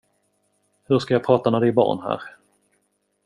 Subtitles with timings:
[0.83, 2.21] Hur ska jag prata när det är barn här?